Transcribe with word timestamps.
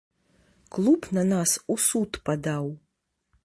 Клуб 0.77 1.01
на 1.19 1.23
нас 1.33 1.51
у 1.73 1.77
суд 1.89 2.11
падаў. 2.31 2.65